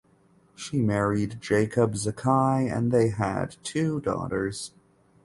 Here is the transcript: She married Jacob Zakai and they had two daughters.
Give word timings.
She 0.55 0.79
married 0.81 1.37
Jacob 1.41 1.93
Zakai 1.93 2.75
and 2.75 2.91
they 2.91 3.09
had 3.09 3.57
two 3.61 3.99
daughters. 3.99 4.71